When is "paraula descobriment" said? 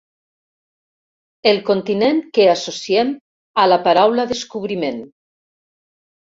3.85-4.99